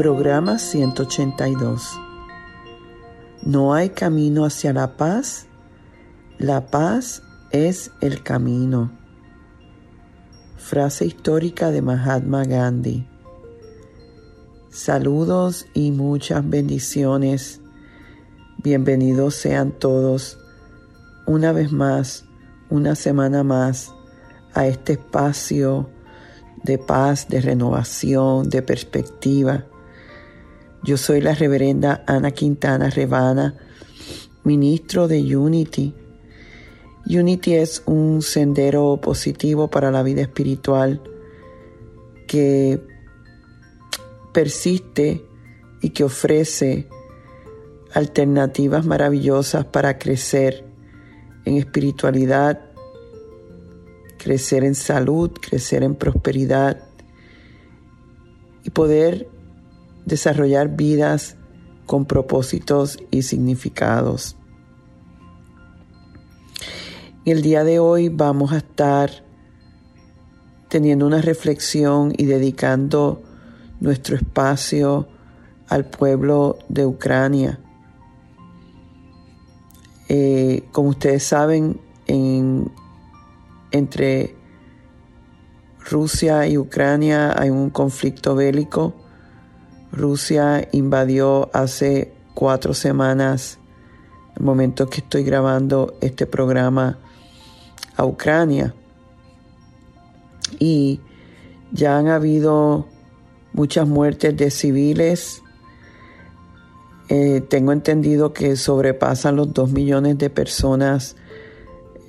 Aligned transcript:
Programa 0.00 0.58
182. 0.58 2.00
No 3.42 3.74
hay 3.74 3.90
camino 3.90 4.46
hacia 4.46 4.72
la 4.72 4.96
paz. 4.96 5.44
La 6.38 6.68
paz 6.68 7.22
es 7.50 7.90
el 8.00 8.22
camino. 8.22 8.90
Frase 10.56 11.04
histórica 11.04 11.70
de 11.70 11.82
Mahatma 11.82 12.44
Gandhi. 12.44 13.06
Saludos 14.70 15.66
y 15.74 15.90
muchas 15.90 16.48
bendiciones. 16.48 17.60
Bienvenidos 18.56 19.34
sean 19.34 19.70
todos 19.70 20.38
una 21.26 21.52
vez 21.52 21.72
más, 21.72 22.24
una 22.70 22.94
semana 22.94 23.44
más, 23.44 23.92
a 24.54 24.66
este 24.66 24.94
espacio 24.94 25.90
de 26.64 26.78
paz, 26.78 27.28
de 27.28 27.42
renovación, 27.42 28.48
de 28.48 28.62
perspectiva. 28.62 29.66
Yo 30.82 30.96
soy 30.96 31.20
la 31.20 31.34
reverenda 31.34 32.02
Ana 32.06 32.30
Quintana 32.30 32.88
Rebana, 32.88 33.54
ministro 34.44 35.08
de 35.08 35.36
Unity. 35.36 35.94
Unity 37.06 37.54
es 37.54 37.82
un 37.84 38.22
sendero 38.22 38.98
positivo 38.98 39.68
para 39.68 39.90
la 39.90 40.02
vida 40.02 40.22
espiritual 40.22 41.02
que 42.26 42.80
persiste 44.32 45.22
y 45.82 45.90
que 45.90 46.04
ofrece 46.04 46.88
alternativas 47.92 48.86
maravillosas 48.86 49.66
para 49.66 49.98
crecer 49.98 50.64
en 51.44 51.58
espiritualidad, 51.58 52.58
crecer 54.16 54.64
en 54.64 54.74
salud, 54.74 55.30
crecer 55.32 55.82
en 55.82 55.94
prosperidad 55.94 56.84
y 58.64 58.70
poder 58.70 59.28
desarrollar 60.06 60.76
vidas 60.76 61.36
con 61.86 62.04
propósitos 62.06 62.98
y 63.10 63.22
significados. 63.22 64.36
El 67.24 67.42
día 67.42 67.64
de 67.64 67.78
hoy 67.78 68.08
vamos 68.08 68.52
a 68.52 68.58
estar 68.58 69.10
teniendo 70.68 71.06
una 71.06 71.20
reflexión 71.20 72.12
y 72.16 72.24
dedicando 72.24 73.22
nuestro 73.80 74.16
espacio 74.16 75.08
al 75.68 75.84
pueblo 75.84 76.58
de 76.68 76.86
Ucrania. 76.86 77.60
Eh, 80.08 80.64
como 80.72 80.90
ustedes 80.90 81.22
saben, 81.22 81.80
en, 82.06 82.70
entre 83.70 84.34
Rusia 85.88 86.46
y 86.46 86.58
Ucrania 86.58 87.34
hay 87.36 87.50
un 87.50 87.70
conflicto 87.70 88.34
bélico. 88.34 88.94
Rusia 89.92 90.68
invadió 90.72 91.50
hace 91.52 92.12
cuatro 92.34 92.74
semanas, 92.74 93.58
el 94.36 94.44
momento 94.44 94.88
que 94.88 94.98
estoy 95.00 95.24
grabando 95.24 95.94
este 96.00 96.26
programa, 96.26 96.98
a 97.96 98.04
Ucrania. 98.04 98.74
Y 100.58 101.00
ya 101.72 101.98
han 101.98 102.08
habido 102.08 102.86
muchas 103.52 103.86
muertes 103.86 104.36
de 104.36 104.50
civiles. 104.50 105.42
Eh, 107.08 107.42
tengo 107.48 107.72
entendido 107.72 108.32
que 108.32 108.56
sobrepasan 108.56 109.36
los 109.36 109.52
dos 109.52 109.72
millones 109.72 110.18
de 110.18 110.30
personas 110.30 111.16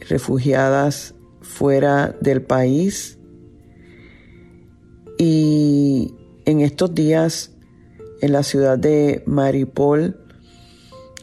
refugiadas 0.07 1.15
fuera 1.41 2.15
del 2.21 2.41
país. 2.41 3.17
Y 5.17 6.15
en 6.45 6.61
estos 6.61 6.93
días, 6.95 7.50
en 8.21 8.31
la 8.31 8.43
ciudad 8.43 8.77
de 8.77 9.23
Maripol, 9.25 10.17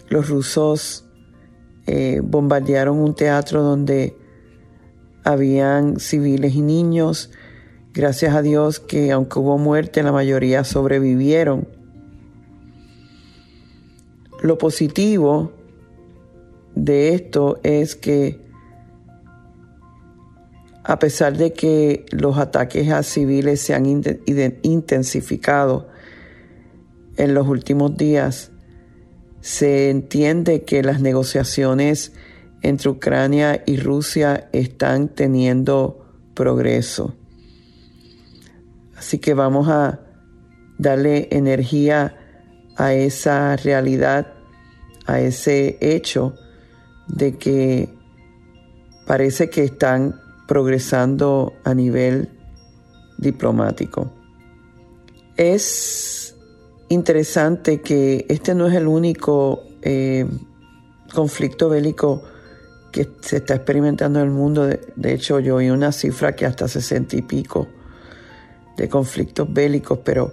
los 0.08 0.28
rusos 0.28 1.04
eh, 1.86 2.20
bombardearon 2.22 2.98
un 2.98 3.14
teatro 3.14 3.62
donde 3.62 4.16
habían 5.24 6.00
civiles 6.00 6.54
y 6.54 6.62
niños. 6.62 7.30
Gracias 7.94 8.34
a 8.34 8.42
Dios 8.42 8.80
que 8.80 9.12
aunque 9.12 9.38
hubo 9.38 9.58
muerte, 9.58 10.02
la 10.02 10.12
mayoría 10.12 10.64
sobrevivieron. 10.64 11.68
Lo 14.42 14.58
positivo 14.58 15.52
de 16.74 17.14
esto 17.14 17.58
es 17.62 17.96
que 17.96 18.40
a 20.84 20.98
pesar 20.98 21.36
de 21.36 21.52
que 21.52 22.06
los 22.12 22.38
ataques 22.38 22.90
a 22.90 23.02
civiles 23.02 23.60
se 23.60 23.74
han 23.74 23.86
intensificado 24.62 25.87
en 27.18 27.34
los 27.34 27.46
últimos 27.46 27.96
días, 27.96 28.52
se 29.40 29.90
entiende 29.90 30.64
que 30.64 30.82
las 30.82 31.00
negociaciones 31.00 32.12
entre 32.62 32.88
Ucrania 32.88 33.62
y 33.66 33.76
Rusia 33.76 34.48
están 34.52 35.08
teniendo 35.08 36.06
progreso. 36.34 37.14
Así 38.96 39.18
que 39.18 39.34
vamos 39.34 39.68
a 39.68 40.00
darle 40.78 41.28
energía 41.30 42.16
a 42.76 42.94
esa 42.94 43.56
realidad, 43.56 44.34
a 45.06 45.20
ese 45.20 45.76
hecho 45.80 46.34
de 47.08 47.36
que 47.36 47.88
parece 49.06 49.50
que 49.50 49.64
están 49.64 50.20
progresando 50.46 51.54
a 51.64 51.74
nivel 51.74 52.28
diplomático. 53.18 54.12
Es 55.36 56.37
interesante 56.88 57.80
que 57.80 58.26
este 58.28 58.54
no 58.54 58.66
es 58.66 58.74
el 58.74 58.86
único 58.86 59.62
eh, 59.82 60.26
conflicto 61.14 61.68
bélico 61.68 62.22
que 62.92 63.08
se 63.20 63.38
está 63.38 63.54
experimentando 63.54 64.20
en 64.20 64.26
el 64.26 64.30
mundo. 64.30 64.66
De, 64.66 65.12
hecho, 65.12 65.40
yo 65.40 65.56
oí 65.56 65.70
una 65.70 65.92
cifra 65.92 66.34
que 66.34 66.46
hasta 66.46 66.68
sesenta 66.68 67.16
y 67.16 67.22
pico 67.22 67.68
de 68.76 68.88
conflictos 68.88 69.52
bélicos, 69.52 70.00
pero 70.04 70.32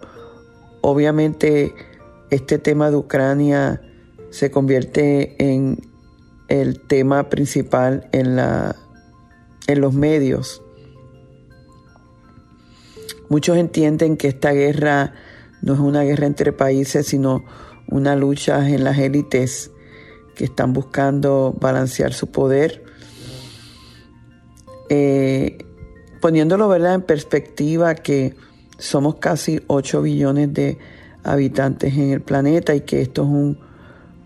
obviamente 0.82 1.74
este 2.30 2.60
tema 2.60 2.90
de 2.90 2.98
Ucrania 2.98 3.82
se 4.30 4.52
convierte 4.52 5.36
en 5.40 5.80
el 6.48 6.80
tema 6.82 7.30
principal 7.30 8.08
en 8.12 8.36
la 8.36 8.76
en 9.68 9.82
los 9.82 9.94
medios. 9.94 10.62
Muchos 13.30 13.58
entienden 13.58 14.18
que 14.18 14.28
esta 14.28 14.52
guerra 14.52 15.14
no 15.66 15.74
es 15.74 15.80
una 15.80 16.04
guerra 16.04 16.28
entre 16.28 16.54
países, 16.54 17.08
sino 17.08 17.44
una 17.88 18.16
lucha 18.16 18.70
en 18.70 18.84
las 18.84 19.00
élites 19.00 19.72
que 20.36 20.46
están 20.46 20.74
buscando 20.74 21.56
balancear 21.60 22.14
su 22.14 22.28
poder. 22.28 22.84
Eh, 24.90 25.58
poniéndolo 26.22 26.68
¿verdad? 26.68 26.94
en 26.94 27.02
perspectiva 27.02 27.96
que 27.96 28.36
somos 28.78 29.16
casi 29.16 29.60
8 29.66 30.04
billones 30.04 30.54
de 30.54 30.78
habitantes 31.24 31.96
en 31.96 32.12
el 32.12 32.22
planeta 32.22 32.76
y 32.76 32.82
que 32.82 33.02
esto 33.02 33.24
es 33.24 33.30
un 33.30 33.60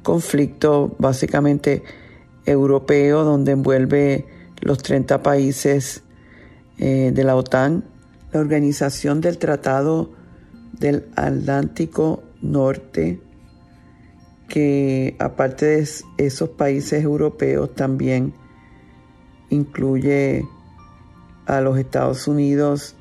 conflicto 0.04 0.94
básicamente 1.00 1.84
europeo 2.46 3.24
donde 3.24 3.54
envuelve 3.54 4.28
los 4.60 4.80
30 4.80 5.24
países 5.24 6.04
eh, 6.80 7.12
de 7.14 7.24
la 7.24 7.38
OTAN, 7.38 7.86
la 8.34 8.42
Organización 8.42 9.22
del 9.22 9.38
Tratado 9.38 10.19
del 10.80 11.08
Atlántico 11.16 12.24
Norte, 12.42 13.22
que 14.48 15.16
aparte 15.20 15.66
de 15.66 15.88
esos 16.18 16.50
países 16.50 17.04
europeos 17.04 17.76
también 17.76 18.34
incluye 19.50 20.46
a 21.46 21.62
los 21.62 21.78
Estados 21.78 22.28
Unidos, 22.28 22.96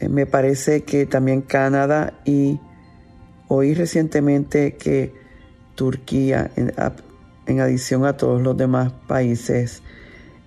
eh, 0.00 0.08
me 0.08 0.26
parece 0.26 0.84
que 0.84 1.06
también 1.06 1.42
Canadá 1.42 2.20
y 2.24 2.60
oí 3.48 3.74
recientemente 3.74 4.76
que 4.76 5.14
Turquía, 5.74 6.50
en 7.46 7.60
adición 7.60 8.04
a 8.04 8.16
todos 8.16 8.42
los 8.42 8.56
demás 8.56 8.92
países 9.06 9.82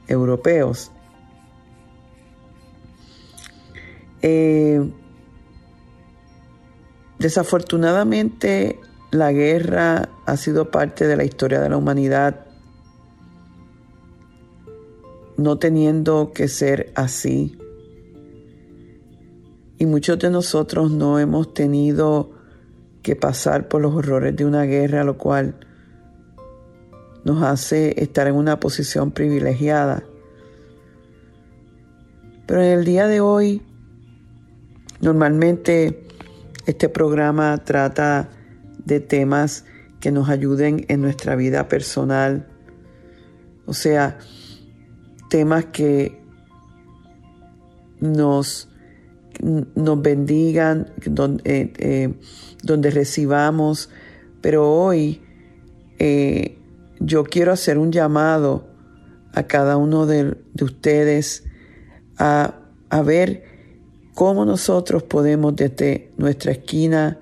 europeos. 0.08 0.92
Eh, 4.22 4.92
desafortunadamente, 7.22 8.80
la 9.12 9.32
guerra 9.32 10.10
ha 10.26 10.38
sido 10.38 10.72
parte 10.72 11.06
de 11.08 11.16
la 11.16 11.24
historia 11.24 11.62
de 11.62 11.70
la 11.70 11.78
humanidad, 11.78 12.46
no 15.38 15.58
teniendo 15.58 16.32
que 16.34 16.48
ser 16.48 16.92
así. 16.96 17.58
Y 19.78 19.86
muchos 19.86 20.20
de 20.20 20.30
nosotros 20.30 20.92
no 20.92 21.20
hemos 21.20 21.54
tenido 21.54 22.32
que 23.02 23.16
pasar 23.16 23.68
por 23.68 23.82
los 23.82 23.94
horrores 23.94 24.36
de 24.36 24.46
una 24.46 24.64
guerra, 24.64 25.04
lo 25.04 25.18
cual 25.18 25.56
nos 27.24 27.44
hace 27.44 28.02
estar 28.02 28.28
en 28.28 28.36
una 28.36 28.60
posición 28.60 29.12
privilegiada. 29.12 30.04
Pero 32.48 32.64
en 32.64 32.80
el 32.80 32.86
día 32.86 33.08
de 33.08 33.22
hoy, 33.22 33.62
normalmente 35.02 36.08
Este 36.66 36.90
programa 36.90 37.58
trata 37.64 38.30
de 38.86 39.00
temas 39.00 39.66
que 40.00 40.12
nos 40.12 40.30
ayuden 40.30 40.86
en 40.90 41.02
nuestra 41.02 41.36
vida 41.36 41.68
personal, 41.68 42.48
o 43.66 43.74
sea, 43.74 44.20
temas 45.30 45.66
que 45.66 46.22
nos, 48.00 48.70
nos 49.42 50.02
bendigan, 50.02 50.92
donde, 51.06 51.42
eh, 51.46 51.74
eh, 51.78 52.14
donde 52.64 52.92
recibamos, 52.92 53.90
pero 54.42 54.72
hoy 54.72 55.22
eh, 56.00 56.60
yo 57.00 57.24
quiero 57.24 57.52
hacer 57.52 57.78
un 57.78 57.92
llamado 57.92 58.68
a 59.34 59.44
cada 59.44 59.78
uno 59.78 60.06
de, 60.06 60.38
ustedes 60.62 61.44
a, 62.18 62.56
a 62.90 63.02
ver 63.02 63.51
cómo 64.14 64.46
nosotros 64.46 65.04
podemos 65.04 65.56
desde 65.56 66.12
nuestra 66.18 66.52
esquina 66.52 67.20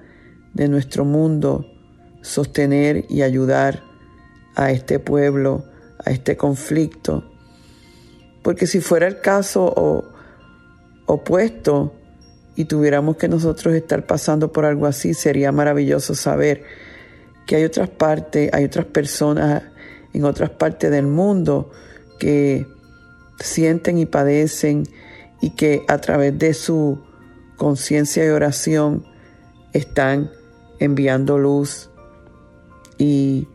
de 0.54 0.68
nuestro 0.68 1.06
mundo 1.06 1.66
sostener 2.22 3.06
y 3.10 3.22
ayudar 3.22 3.84
a 4.56 4.72
este 4.72 5.00
pueblo, 5.00 5.64
a 6.04 6.12
este 6.12 6.36
conflicto. 6.36 7.24
Porque 8.44 8.68
si 8.68 8.82
fuera 8.82 9.08
el 9.08 9.22
caso 9.22 10.06
opuesto 11.06 11.94
y 12.56 12.66
tuviéramos 12.66 13.18
que 13.18 13.28
nosotros 13.28 13.74
estar 13.74 14.06
pasando 14.06 14.52
por 14.52 14.66
algo 14.66 14.86
así, 14.86 15.14
sería 15.14 15.52
maravilloso 15.52 16.16
saber 16.16 16.64
que 17.46 17.56
hay 17.56 17.64
otras 17.64 17.90
partes, 17.90 18.50
hay 18.54 18.66
otras 18.66 18.86
personas 18.86 19.64
en 20.14 20.24
otras 20.24 20.50
partes 20.50 20.92
del 20.92 21.08
mundo 21.08 21.72
que 22.20 22.68
sienten 23.40 23.98
y 23.98 24.06
padecen 24.06 24.84
y 25.42 25.52
que 25.52 25.84
a 25.88 26.00
través 26.00 26.38
de 26.38 26.54
su 26.54 27.00
conciencia 27.58 28.26
y 28.26 28.30
oración 28.30 29.06
están 29.74 30.32
enviando 30.80 31.38
luz 31.38 31.90
y 32.98 33.48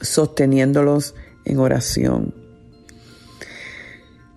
sosteniéndolos 0.00 1.14
en 1.44 1.58
oración. 1.58 2.34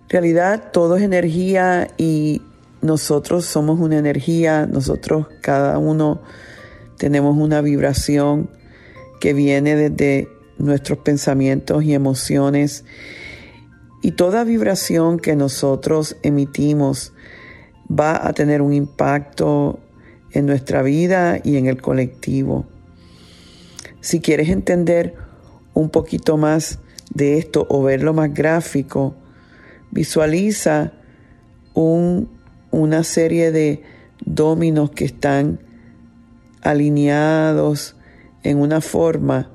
En 0.03 0.09
realidad 0.09 0.71
todo 0.71 0.95
es 0.97 1.03
energía 1.03 1.89
y 1.97 2.41
nosotros 2.81 3.45
somos 3.45 3.79
una 3.79 3.97
energía, 3.97 4.67
nosotros 4.67 5.27
cada 5.41 5.77
uno 5.79 6.21
tenemos 6.97 7.35
una 7.37 7.61
vibración 7.61 8.49
que 9.19 9.33
viene 9.33 9.75
desde 9.75 10.29
nuestros 10.57 10.99
pensamientos 10.99 11.83
y 11.83 11.93
emociones 11.93 12.85
y 14.05 14.11
toda 14.11 14.43
vibración 14.43 15.17
que 15.17 15.35
nosotros 15.35 16.15
emitimos 16.21 17.11
va 17.89 18.27
a 18.27 18.33
tener 18.33 18.61
un 18.61 18.71
impacto 18.71 19.79
en 20.31 20.45
nuestra 20.45 20.83
vida 20.83 21.39
y 21.43 21.57
en 21.57 21.65
el 21.65 21.81
colectivo. 21.81 22.67
Si 24.01 24.19
quieres 24.19 24.49
entender 24.49 25.15
un 25.73 25.89
poquito 25.89 26.37
más 26.37 26.77
de 27.15 27.39
esto 27.39 27.65
o 27.67 27.81
verlo 27.81 28.13
más 28.13 28.31
gráfico, 28.31 29.15
visualiza 29.89 30.93
una 31.73 33.03
serie 33.03 33.51
de 33.51 33.81
dominos 34.23 34.91
que 34.91 35.05
están 35.05 35.61
alineados 36.61 37.95
en 38.43 38.59
una 38.59 38.81
forma, 38.81 39.49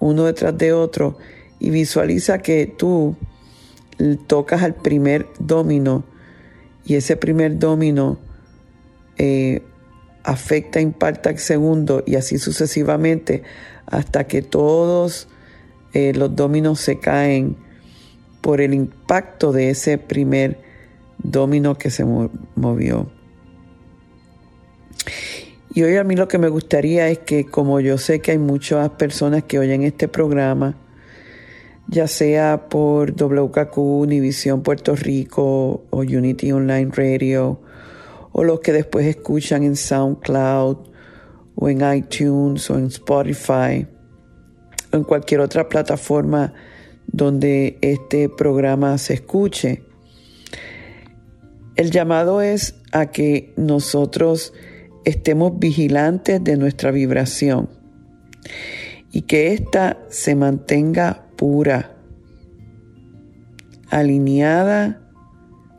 uno 0.00 0.24
detrás 0.24 0.58
de 0.58 0.72
otro, 0.72 1.18
y 1.60 1.70
visualiza 1.70 2.38
que 2.38 2.66
tú 2.66 3.14
tocas 4.26 4.62
al 4.62 4.74
primer 4.74 5.26
domino 5.38 6.04
y 6.84 6.94
ese 6.94 7.16
primer 7.16 7.58
domino 7.58 8.18
eh, 9.18 9.62
afecta, 10.24 10.80
impacta 10.80 11.30
al 11.30 11.38
segundo 11.38 12.02
y 12.06 12.16
así 12.16 12.38
sucesivamente 12.38 13.42
hasta 13.86 14.24
que 14.26 14.42
todos 14.42 15.28
eh, 15.92 16.12
los 16.14 16.34
dominos 16.34 16.80
se 16.80 16.98
caen 16.98 17.56
por 18.40 18.60
el 18.60 18.74
impacto 18.74 19.52
de 19.52 19.70
ese 19.70 19.98
primer 19.98 20.60
domino 21.18 21.76
que 21.76 21.90
se 21.90 22.04
movió. 22.04 23.10
Y 25.74 25.82
hoy 25.82 25.96
a 25.96 26.04
mí 26.04 26.16
lo 26.16 26.28
que 26.28 26.38
me 26.38 26.48
gustaría 26.48 27.08
es 27.08 27.20
que 27.20 27.46
como 27.46 27.80
yo 27.80 27.96
sé 27.96 28.20
que 28.20 28.32
hay 28.32 28.38
muchas 28.38 28.90
personas 28.90 29.44
que 29.44 29.58
oyen 29.58 29.82
este 29.82 30.08
programa, 30.08 30.76
ya 31.92 32.08
sea 32.08 32.70
por 32.70 33.12
WKQ, 33.12 33.76
Univisión 33.76 34.62
Puerto 34.62 34.96
Rico 34.96 35.84
o 35.90 35.98
Unity 35.98 36.50
Online 36.50 36.90
Radio, 36.90 37.60
o 38.32 38.44
los 38.44 38.60
que 38.60 38.72
después 38.72 39.06
escuchan 39.06 39.62
en 39.62 39.76
SoundCloud 39.76 40.78
o 41.54 41.68
en 41.68 41.94
iTunes 41.94 42.70
o 42.70 42.78
en 42.78 42.86
Spotify 42.86 43.86
o 44.90 44.96
en 44.96 45.04
cualquier 45.04 45.40
otra 45.40 45.68
plataforma 45.68 46.54
donde 47.06 47.76
este 47.82 48.30
programa 48.30 48.96
se 48.96 49.14
escuche. 49.14 49.82
El 51.76 51.90
llamado 51.90 52.40
es 52.40 52.74
a 52.90 53.10
que 53.10 53.52
nosotros 53.58 54.54
estemos 55.04 55.58
vigilantes 55.58 56.42
de 56.42 56.56
nuestra 56.56 56.90
vibración 56.90 57.68
y 59.10 59.22
que 59.22 59.52
ésta 59.52 59.98
se 60.08 60.34
mantenga 60.34 61.26
pura, 61.42 61.90
alineada 63.90 65.00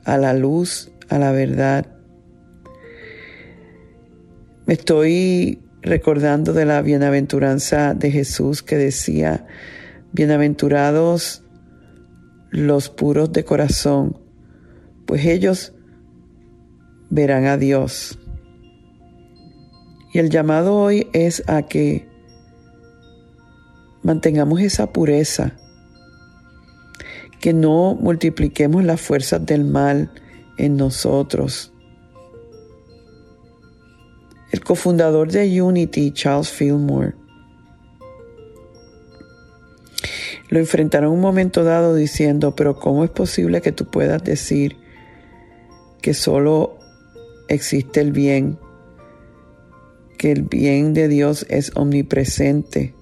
a 0.04 0.18
la 0.18 0.33
luz, 0.33 0.92
a 1.07 1.18
la 1.18 1.31
verdad. 1.31 1.86
Me 4.65 4.74
estoy 4.74 5.62
recordando 5.81 6.51
de 6.51 6.65
la 6.65 6.81
bienaventuranza 6.81 7.94
de 7.94 8.12
Jesús 8.12 8.62
que 8.62 8.75
decía, 8.75 9.48
bienaventurados 10.12 11.45
los 12.50 12.89
puros 12.89 13.31
de 13.31 13.45
corazón, 13.45 14.19
pues 15.06 15.25
ellos 15.25 15.74
verán 17.10 17.45
a 17.45 17.56
Dios. 17.56 18.19
Y 20.13 20.19
el 20.19 20.30
llamado 20.30 20.75
hoy 20.75 21.07
es 21.13 21.42
a 21.48 21.62
que 21.62 22.12
mantengamos 24.03 24.61
esa 24.61 24.91
pureza, 24.91 25.53
que 27.39 27.53
no 27.53 27.95
multipliquemos 27.95 28.83
las 28.83 29.01
fuerzas 29.01 29.45
del 29.45 29.65
mal 29.65 30.12
en 30.57 30.77
nosotros. 30.77 31.74
El 34.51 34.63
cofundador 34.63 35.31
de 35.31 35.62
Unity, 35.62 36.12
Charles 36.12 36.50
Fillmore, 36.50 37.15
lo 40.50 40.60
enfrentaron 40.60 41.12
un 41.12 41.22
momento 41.22 41.63
dado 41.63 41.95
diciendo, 41.95 42.55
pero 42.55 42.75
¿cómo 42.75 43.03
es 43.03 43.10
posible 43.10 43.62
que 43.62 43.72
tú 43.72 43.86
puedas 43.86 44.24
decir 44.24 44.77
que 46.01 46.13
solo 46.13 46.77
existe 47.48 48.01
el 48.01 48.12
bien 48.12 48.60
que 50.24 50.31
el 50.31 50.43
bien 50.43 50.93
de 50.93 51.10
Dios 51.10 51.45
es 51.50 51.74
omnipresente. 51.75 52.93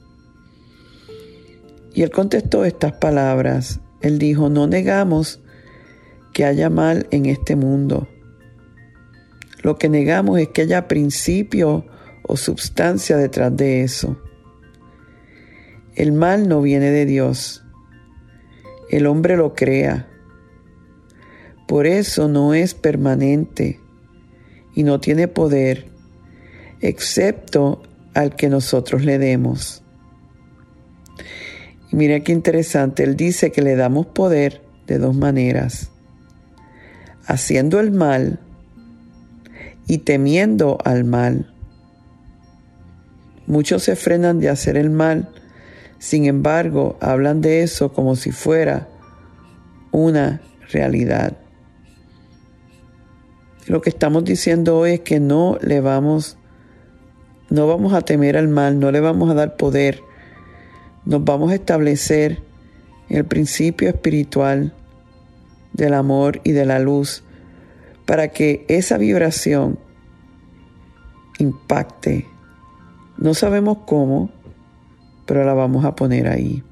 Y 1.93 2.03
él 2.03 2.11
contestó 2.11 2.65
estas 2.65 2.93
palabras. 2.93 3.79
Él 4.01 4.17
dijo, 4.19 4.49
no 4.49 4.67
negamos 4.67 5.41
que 6.33 6.45
haya 6.45 6.69
mal 6.69 7.07
en 7.11 7.25
este 7.25 7.55
mundo. 7.55 8.07
Lo 9.61 9.77
que 9.77 9.89
negamos 9.89 10.39
es 10.39 10.49
que 10.49 10.61
haya 10.61 10.87
principio 10.87 11.85
o 12.23 12.37
substancia 12.37 13.17
detrás 13.17 13.55
de 13.55 13.83
eso. 13.83 14.19
El 15.95 16.13
mal 16.13 16.47
no 16.47 16.61
viene 16.61 16.89
de 16.89 17.05
Dios. 17.05 17.63
El 18.89 19.05
hombre 19.05 19.37
lo 19.37 19.53
crea. 19.53 20.07
Por 21.67 21.85
eso 21.85 22.27
no 22.27 22.53
es 22.53 22.73
permanente 22.73 23.79
y 24.73 24.83
no 24.83 24.99
tiene 24.99 25.27
poder 25.27 25.87
excepto 26.81 27.83
al 28.13 28.35
que 28.35 28.49
nosotros 28.49 29.03
le 29.03 29.17
demos. 29.17 29.83
Y 31.91 31.95
mira 31.95 32.21
qué 32.21 32.31
interesante, 32.31 33.03
él 33.03 33.15
dice 33.15 33.51
que 33.51 33.61
le 33.61 33.75
damos 33.75 34.07
poder 34.07 34.61
de 34.87 34.97
dos 34.97 35.15
maneras, 35.15 35.91
haciendo 37.25 37.79
el 37.79 37.91
mal 37.91 38.39
y 39.87 39.99
temiendo 39.99 40.77
al 40.85 41.03
mal. 41.03 41.53
Muchos 43.45 43.83
se 43.83 43.95
frenan 43.95 44.39
de 44.39 44.49
hacer 44.49 44.77
el 44.77 44.89
mal, 44.89 45.29
sin 45.99 46.25
embargo, 46.25 46.97
hablan 47.01 47.41
de 47.41 47.63
eso 47.63 47.91
como 47.91 48.15
si 48.15 48.31
fuera 48.31 48.87
una 49.91 50.41
realidad. 50.71 51.37
Lo 53.67 53.81
que 53.81 53.89
estamos 53.89 54.23
diciendo 54.23 54.77
hoy 54.77 54.91
es 54.91 54.99
que 55.01 55.19
no 55.19 55.57
le 55.61 55.81
vamos 55.81 56.37
no 57.51 57.67
vamos 57.67 57.93
a 57.93 58.01
temer 58.01 58.37
al 58.37 58.47
mal, 58.47 58.79
no 58.79 58.91
le 58.91 59.01
vamos 59.01 59.29
a 59.29 59.33
dar 59.33 59.57
poder. 59.57 60.01
Nos 61.05 61.23
vamos 61.23 61.51
a 61.51 61.55
establecer 61.55 62.43
el 63.09 63.25
principio 63.25 63.89
espiritual 63.89 64.73
del 65.73 65.93
amor 65.93 66.41
y 66.43 66.51
de 66.51 66.65
la 66.65 66.79
luz 66.79 67.23
para 68.05 68.29
que 68.29 68.65
esa 68.67 68.97
vibración 68.97 69.79
impacte. 71.39 72.27
No 73.17 73.33
sabemos 73.33 73.79
cómo, 73.85 74.31
pero 75.25 75.43
la 75.43 75.53
vamos 75.53 75.85
a 75.85 75.95
poner 75.95 76.27
ahí. 76.27 76.63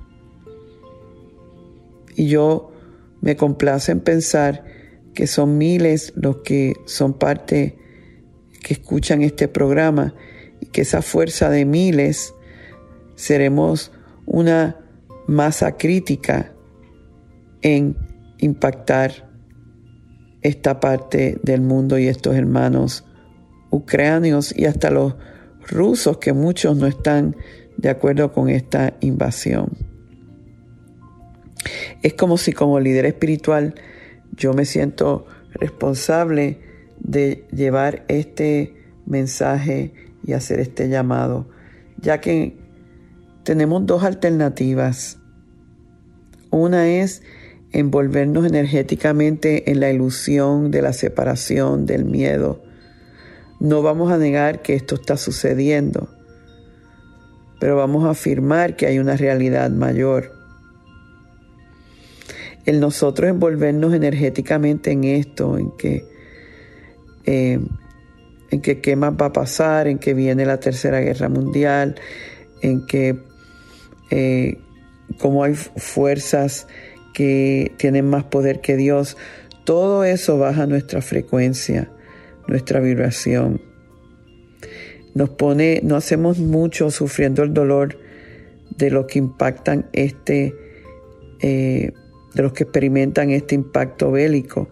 Y 2.16 2.28
yo 2.28 2.72
me 3.22 3.36
complace 3.36 3.92
en 3.92 4.02
pensar 4.02 4.64
que 5.14 5.28
son 5.28 5.58
miles 5.58 6.14
los 6.16 6.38
que 6.38 6.74
son 6.86 7.14
parte, 7.14 7.78
que 8.62 8.74
escuchan 8.74 9.22
este 9.22 9.48
programa, 9.48 10.14
y 10.62 10.68
que 10.68 10.82
esa 10.82 11.02
fuerza 11.02 11.50
de 11.50 11.66
miles 11.66 12.34
seremos 13.16 13.92
una 14.30 14.78
masa 15.28 15.76
crítica 15.76 16.54
en 17.62 17.98
impactar 18.38 19.28
esta 20.42 20.80
parte 20.80 21.38
del 21.44 21.62
mundo 21.62 21.98
y 21.98 22.08
estos 22.08 22.36
hermanos 22.36 23.06
ucranianos 23.72 24.58
y 24.58 24.66
hasta 24.66 24.92
los 24.92 25.16
rusos 25.68 26.20
que 26.20 26.32
muchos 26.32 26.78
no 26.78 26.88
están 26.88 27.36
de 27.78 27.90
acuerdo 27.90 28.32
con 28.32 28.50
esta 28.50 28.94
invasión. 29.02 29.72
Es 32.02 32.14
como 32.14 32.38
si 32.38 32.54
como 32.54 32.80
líder 32.80 33.06
espiritual 33.06 33.76
yo 34.36 34.54
me 34.54 34.66
siento 34.66 35.26
responsable 35.54 36.60
de 37.00 37.46
llevar 37.52 38.06
este 38.08 38.76
mensaje 39.06 39.92
y 40.24 40.34
hacer 40.34 40.60
este 40.60 40.88
llamado, 40.88 41.50
ya 41.98 42.22
que 42.22 42.59
tenemos 43.50 43.84
dos 43.88 44.04
alternativas. 44.04 45.18
Una 46.52 46.88
es 46.88 47.24
envolvernos 47.72 48.46
energéticamente 48.46 49.72
en 49.72 49.80
la 49.80 49.90
ilusión 49.90 50.70
de 50.70 50.84
la 50.84 50.94
separación, 50.94 51.88
del 51.88 52.06
miedo. 52.06 52.62
No 53.60 53.82
vamos 53.82 54.12
a 54.12 54.20
negar 54.20 54.62
que 54.62 54.76
esto 54.76 54.94
está 54.94 55.18
sucediendo, 55.18 56.10
pero 57.60 57.76
vamos 57.76 58.06
a 58.06 58.12
afirmar 58.12 58.76
que 58.76 58.86
hay 58.86 59.00
una 59.00 59.18
realidad 59.18 59.72
mayor. 59.72 60.32
El 62.68 62.80
nosotros 62.80 63.32
envolvernos 63.32 63.96
energéticamente 63.96 64.92
en 64.92 65.06
esto, 65.06 65.58
en 65.58 65.72
que, 65.76 66.06
eh, 67.26 67.60
en 68.52 68.62
que 68.62 68.80
qué 68.80 68.96
más 68.96 69.14
va 69.20 69.26
a 69.26 69.34
pasar, 69.34 69.88
en 69.88 69.98
que 69.98 70.14
viene 70.14 70.46
la 70.46 70.60
tercera 70.60 71.00
guerra 71.00 71.30
mundial, 71.30 71.96
en 72.62 72.86
que 72.86 73.28
eh, 74.10 74.58
como 75.18 75.44
hay 75.44 75.56
fuerzas 75.56 76.68
que 77.14 77.72
tienen 77.78 78.10
más 78.10 78.24
poder 78.26 78.62
que 78.62 78.78
Dios, 78.78 79.18
todo 79.66 80.04
eso 80.04 80.38
baja 80.38 80.66
nuestra 80.66 81.02
frecuencia, 81.02 81.92
nuestra 82.48 82.80
vibración. 82.80 83.62
Nos 85.14 85.30
pone, 85.32 85.82
no 85.84 85.96
hacemos 85.96 86.40
mucho 86.40 86.92
sufriendo 86.92 87.44
el 87.44 87.54
dolor 87.54 87.98
de 88.78 88.92
los 88.92 89.06
que 89.06 89.20
impactan 89.20 89.90
este, 89.94 90.56
eh, 91.42 91.92
de 92.34 92.44
los 92.44 92.54
que 92.54 92.64
experimentan 92.64 93.32
este 93.32 93.56
impacto 93.56 94.12
bélico. 94.12 94.70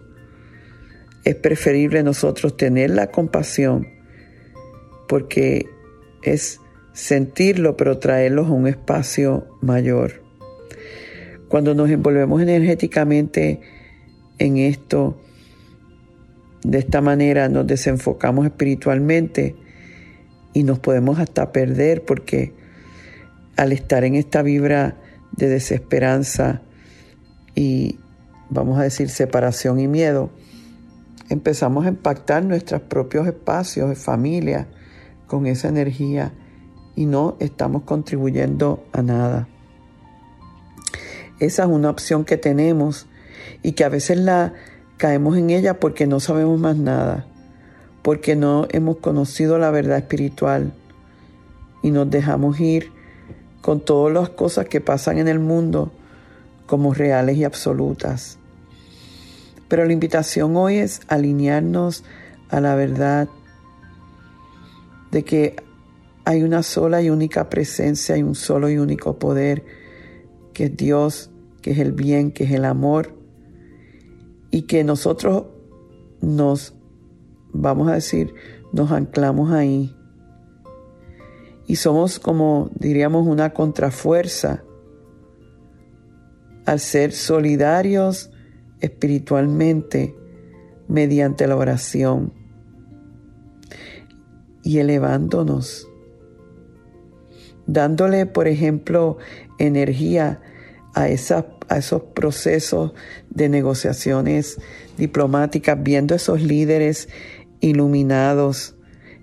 Es 1.24 1.34
preferible 1.34 2.02
nosotros 2.02 2.56
tener 2.56 2.90
la 2.90 3.10
compasión 3.10 3.86
porque 5.08 5.66
es 6.22 6.60
sentirlo, 6.98 7.76
pero 7.76 7.98
traerlos 7.98 8.48
a 8.48 8.50
un 8.50 8.66
espacio 8.66 9.46
mayor. 9.60 10.20
Cuando 11.46 11.72
nos 11.72 11.88
envolvemos 11.90 12.42
energéticamente 12.42 13.60
en 14.38 14.56
esto, 14.56 15.16
de 16.64 16.78
esta 16.78 17.00
manera 17.00 17.48
nos 17.48 17.68
desenfocamos 17.68 18.46
espiritualmente 18.46 19.54
y 20.52 20.64
nos 20.64 20.80
podemos 20.80 21.20
hasta 21.20 21.52
perder 21.52 22.04
porque 22.04 22.52
al 23.56 23.70
estar 23.70 24.02
en 24.02 24.16
esta 24.16 24.42
vibra 24.42 24.96
de 25.36 25.48
desesperanza 25.48 26.62
y 27.54 28.00
vamos 28.50 28.76
a 28.76 28.82
decir 28.82 29.08
separación 29.08 29.78
y 29.78 29.86
miedo, 29.86 30.30
empezamos 31.28 31.86
a 31.86 31.90
impactar 31.90 32.44
nuestros 32.44 32.82
propios 32.82 33.28
espacios 33.28 33.88
de 33.88 33.94
familia 33.94 34.66
con 35.28 35.46
esa 35.46 35.68
energía 35.68 36.32
y 36.98 37.06
no 37.06 37.36
estamos 37.38 37.84
contribuyendo 37.84 38.82
a 38.92 39.02
nada. 39.02 39.46
Esa 41.38 41.62
es 41.62 41.68
una 41.68 41.90
opción 41.90 42.24
que 42.24 42.36
tenemos 42.36 43.06
y 43.62 43.72
que 43.72 43.84
a 43.84 43.88
veces 43.88 44.18
la 44.18 44.54
caemos 44.96 45.36
en 45.36 45.50
ella 45.50 45.78
porque 45.78 46.08
no 46.08 46.18
sabemos 46.18 46.58
más 46.58 46.76
nada, 46.76 47.24
porque 48.02 48.34
no 48.34 48.66
hemos 48.72 48.96
conocido 48.96 49.58
la 49.58 49.70
verdad 49.70 49.98
espiritual 49.98 50.72
y 51.84 51.92
nos 51.92 52.10
dejamos 52.10 52.58
ir 52.58 52.90
con 53.60 53.78
todas 53.78 54.12
las 54.12 54.30
cosas 54.30 54.66
que 54.66 54.80
pasan 54.80 55.18
en 55.18 55.28
el 55.28 55.38
mundo 55.38 55.92
como 56.66 56.94
reales 56.94 57.36
y 57.36 57.44
absolutas. 57.44 58.38
Pero 59.68 59.84
la 59.84 59.92
invitación 59.92 60.56
hoy 60.56 60.78
es 60.78 61.02
alinearnos 61.06 62.02
a 62.48 62.60
la 62.60 62.74
verdad 62.74 63.28
de 65.12 65.22
que 65.22 65.67
hay 66.28 66.42
una 66.42 66.62
sola 66.62 67.00
y 67.00 67.08
única 67.08 67.48
presencia 67.48 68.14
y 68.18 68.22
un 68.22 68.34
solo 68.34 68.68
y 68.68 68.76
único 68.76 69.18
poder 69.18 69.64
que 70.52 70.64
es 70.64 70.76
Dios, 70.76 71.30
que 71.62 71.70
es 71.70 71.78
el 71.78 71.92
bien, 71.92 72.32
que 72.32 72.44
es 72.44 72.50
el 72.50 72.66
amor, 72.66 73.14
y 74.50 74.66
que 74.66 74.84
nosotros 74.84 75.44
nos, 76.20 76.74
vamos 77.54 77.88
a 77.88 77.94
decir, 77.94 78.34
nos 78.74 78.92
anclamos 78.92 79.52
ahí. 79.52 79.96
Y 81.66 81.76
somos 81.76 82.18
como, 82.18 82.68
diríamos, 82.74 83.26
una 83.26 83.54
contrafuerza 83.54 84.64
al 86.66 86.78
ser 86.78 87.12
solidarios 87.12 88.30
espiritualmente 88.80 90.14
mediante 90.88 91.46
la 91.46 91.56
oración 91.56 92.34
y 94.62 94.76
elevándonos, 94.80 95.87
dándole, 97.68 98.26
por 98.26 98.48
ejemplo, 98.48 99.18
energía 99.58 100.40
a, 100.94 101.02
a 101.02 101.08
esos 101.78 102.02
procesos 102.14 102.92
de 103.30 103.48
negociaciones 103.48 104.58
diplomáticas, 104.96 105.80
viendo 105.80 106.16
esos 106.16 106.42
líderes 106.42 107.08
iluminados, 107.60 108.74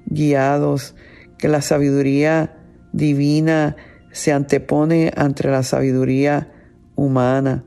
guiados, 0.05 0.95
que 1.37 1.49
la 1.49 1.61
sabiduría 1.61 2.55
divina 2.93 3.75
se 4.11 4.31
antepone 4.31 5.11
ante 5.17 5.49
la 5.49 5.63
sabiduría 5.63 6.49
humana. 6.95 7.65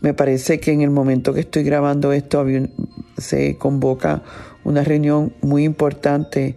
Me 0.00 0.14
parece 0.14 0.58
que 0.58 0.72
en 0.72 0.80
el 0.80 0.90
momento 0.90 1.34
que 1.34 1.40
estoy 1.40 1.64
grabando 1.64 2.12
esto 2.12 2.44
se 3.18 3.56
convoca 3.58 4.22
una 4.64 4.82
reunión 4.84 5.34
muy 5.40 5.64
importante 5.64 6.56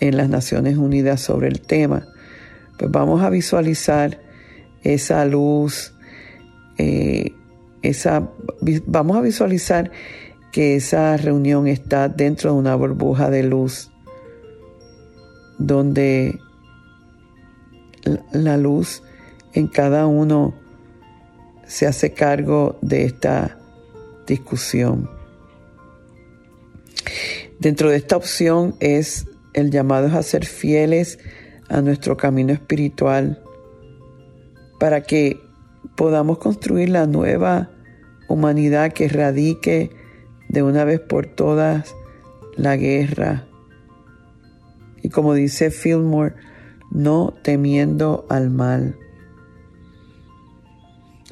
en 0.00 0.16
las 0.16 0.28
Naciones 0.28 0.76
Unidas 0.76 1.20
sobre 1.20 1.48
el 1.48 1.60
tema. 1.60 2.06
Pues 2.78 2.90
vamos 2.90 3.22
a 3.22 3.30
visualizar 3.30 4.20
esa 4.82 5.24
luz, 5.24 5.94
eh, 6.78 7.32
esa, 7.82 8.30
vamos 8.86 9.16
a 9.16 9.20
visualizar 9.20 9.90
que 10.52 10.76
esa 10.76 11.16
reunión 11.16 11.66
está 11.66 12.08
dentro 12.08 12.52
de 12.52 12.58
una 12.58 12.74
burbuja 12.74 13.30
de 13.30 13.42
luz, 13.42 13.90
donde 15.58 16.38
la 18.32 18.56
luz 18.56 19.02
en 19.54 19.66
cada 19.66 20.06
uno 20.06 20.54
se 21.66 21.86
hace 21.86 22.12
cargo 22.12 22.78
de 22.80 23.04
esta 23.04 23.58
discusión. 24.26 25.10
Dentro 27.58 27.90
de 27.90 27.96
esta 27.96 28.16
opción 28.16 28.76
es 28.80 29.26
el 29.56 29.70
llamado 29.70 30.16
a 30.16 30.22
ser 30.22 30.44
fieles 30.44 31.18
a 31.68 31.80
nuestro 31.80 32.16
camino 32.16 32.52
espiritual 32.52 33.42
para 34.78 35.00
que 35.00 35.40
podamos 35.96 36.38
construir 36.38 36.90
la 36.90 37.06
nueva 37.06 37.70
humanidad 38.28 38.92
que 38.92 39.06
erradique 39.06 39.90
de 40.48 40.62
una 40.62 40.84
vez 40.84 41.00
por 41.00 41.26
todas 41.26 41.94
la 42.56 42.76
guerra. 42.76 43.46
Y 45.02 45.08
como 45.08 45.34
dice 45.34 45.70
Fillmore, 45.70 46.34
no 46.90 47.32
temiendo 47.42 48.26
al 48.28 48.50
mal. 48.50 48.96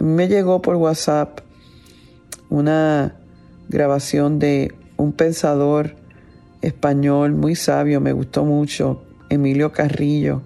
Me 0.00 0.28
llegó 0.28 0.62
por 0.62 0.76
WhatsApp 0.76 1.40
una 2.48 3.16
grabación 3.68 4.38
de 4.38 4.74
un 4.96 5.12
pensador 5.12 5.96
español 6.66 7.34
muy 7.34 7.54
sabio, 7.54 8.00
me 8.00 8.12
gustó 8.12 8.44
mucho, 8.44 9.02
Emilio 9.30 9.72
Carrillo, 9.72 10.42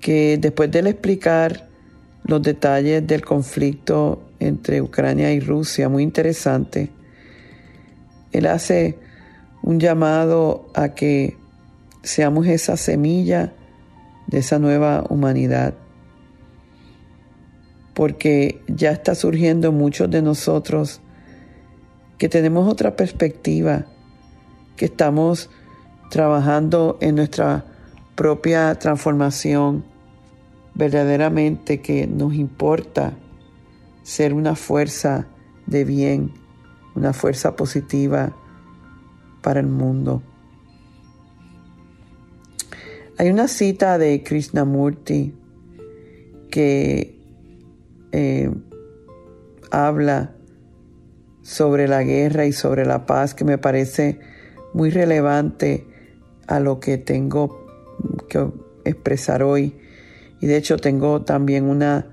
que 0.00 0.38
después 0.40 0.70
de 0.70 0.80
explicar 0.80 1.68
los 2.24 2.42
detalles 2.42 3.06
del 3.06 3.24
conflicto 3.24 4.22
entre 4.40 4.82
Ucrania 4.82 5.32
y 5.32 5.40
Rusia, 5.40 5.88
muy 5.88 6.02
interesante, 6.02 6.90
él 8.32 8.46
hace 8.46 8.98
un 9.62 9.80
llamado 9.80 10.68
a 10.74 10.90
que 10.90 11.36
seamos 12.02 12.46
esa 12.46 12.76
semilla 12.76 13.52
de 14.26 14.38
esa 14.38 14.58
nueva 14.58 15.04
humanidad, 15.08 15.74
porque 17.94 18.60
ya 18.68 18.90
está 18.90 19.14
surgiendo 19.14 19.72
muchos 19.72 20.10
de 20.10 20.22
nosotros 20.22 21.00
que 22.18 22.28
tenemos 22.28 22.70
otra 22.70 22.96
perspectiva, 22.96 23.86
que 24.76 24.86
estamos 24.86 25.50
trabajando 26.10 26.98
en 27.00 27.16
nuestra 27.16 27.64
propia 28.14 28.74
transformación, 28.76 29.84
verdaderamente 30.74 31.80
que 31.80 32.06
nos 32.06 32.34
importa 32.34 33.14
ser 34.02 34.32
una 34.34 34.54
fuerza 34.54 35.26
de 35.66 35.84
bien, 35.84 36.32
una 36.94 37.12
fuerza 37.12 37.56
positiva 37.56 38.36
para 39.42 39.60
el 39.60 39.66
mundo. 39.66 40.22
Hay 43.18 43.30
una 43.30 43.48
cita 43.48 43.98
de 43.98 44.22
Krishnamurti 44.22 45.34
que 46.50 47.18
eh, 48.12 48.50
habla 49.70 50.34
sobre 51.42 51.88
la 51.88 52.02
guerra 52.02 52.46
y 52.46 52.52
sobre 52.52 52.84
la 52.84 53.06
paz 53.06 53.34
que 53.34 53.44
me 53.44 53.56
parece 53.56 54.18
muy 54.76 54.90
relevante 54.90 55.86
a 56.46 56.60
lo 56.60 56.80
que 56.80 56.98
tengo 56.98 57.66
que 58.28 58.46
expresar 58.84 59.42
hoy. 59.42 59.74
Y 60.38 60.46
de 60.46 60.58
hecho 60.58 60.76
tengo 60.76 61.22
también 61.22 61.64
una 61.64 62.06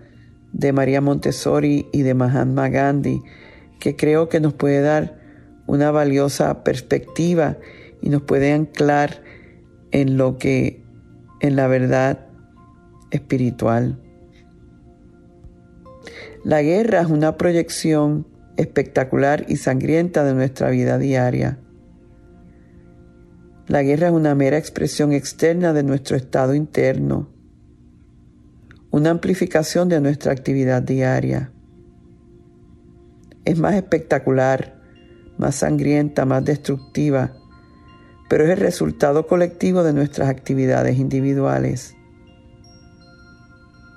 de 0.54 0.72
María 0.72 1.02
Montessori 1.02 1.88
y 1.92 2.04
de 2.04 2.14
Mahatma 2.14 2.70
Gandhi 2.70 3.22
que 3.82 3.98
creo 3.98 4.30
que 4.30 4.40
nos 4.40 4.54
puede 4.54 4.80
dar 4.80 5.20
una 5.68 5.92
valiosa 5.92 6.64
perspectiva 6.64 7.58
y 8.02 8.08
nos 8.08 8.22
puede 8.22 8.54
anclar 8.54 9.22
en 9.92 10.16
lo 10.16 10.38
que 10.38 10.86
en 11.42 11.58
la 11.58 11.68
verdad 11.68 12.28
espiritual. 13.12 14.00
La 16.46 16.62
guerra 16.62 17.02
es 17.02 17.08
una 17.08 17.36
proyección 17.36 18.26
espectacular 18.56 19.44
y 19.50 19.58
sangrienta 19.58 20.24
de 20.24 20.34
nuestra 20.34 20.70
vida 20.70 20.98
diaria. 20.98 21.60
La 23.68 23.84
guerra 23.84 24.08
es 24.08 24.14
una 24.14 24.36
mera 24.36 24.58
expresión 24.58 25.14
externa 25.14 25.74
de 25.74 25.84
nuestro 25.84 26.18
estado 26.18 26.54
interno, 26.54 27.30
una 28.92 29.10
amplificación 29.10 29.90
de 29.90 30.02
nuestra 30.02 30.32
actividad 30.32 30.82
diaria. 30.82 31.52
Es 33.46 33.58
más 33.58 33.76
espectacular, 33.76 34.82
más 35.38 35.56
sangrienta, 35.56 36.26
más 36.26 36.44
destructiva 36.46 37.34
pero 38.34 38.46
es 38.46 38.50
el 38.50 38.58
resultado 38.58 39.28
colectivo 39.28 39.84
de 39.84 39.94
nuestras 39.94 40.28
actividades 40.28 40.98
individuales. 40.98 41.96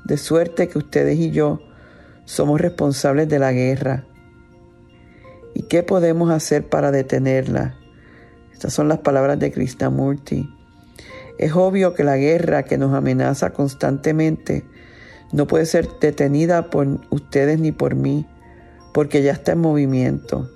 De 0.05 0.19
suerte 0.19 0.69
que 0.69 0.77
ustedes 0.77 1.19
y 1.19 1.31
yo 1.31 1.61
somos 2.27 2.61
responsables 2.61 3.31
de 3.31 3.39
la 3.39 3.53
guerra. 3.53 4.05
¿Y 5.55 5.63
qué 5.63 5.83
podemos 5.83 6.29
hacer 6.29 6.69
para 6.69 6.91
detenerla? 6.91 7.79
Estas 8.57 8.73
son 8.73 8.89
las 8.89 9.01
palabras 9.01 9.39
de 9.39 9.53
Krishnamurti. 9.53 10.49
Es 11.39 11.53
obvio 11.53 11.93
que 11.93 12.05
la 12.05 12.17
guerra 12.17 12.63
que 12.63 12.79
nos 12.79 12.95
amenaza 12.95 13.51
constantemente 13.51 14.65
no 15.31 15.47
puede 15.47 15.67
ser 15.67 15.87
detenida 16.01 16.71
por 16.71 16.87
ustedes 17.11 17.61
ni 17.61 17.71
por 17.71 17.95
mí, 17.95 18.27
porque 18.95 19.23
ya 19.23 19.33
está 19.33 19.53
en 19.53 19.59
movimiento, 19.59 20.51